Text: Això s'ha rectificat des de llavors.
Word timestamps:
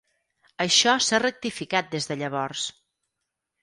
Això 0.65 0.95
s'ha 1.09 1.21
rectificat 1.25 1.95
des 1.95 2.13
de 2.13 2.21
llavors. 2.25 2.69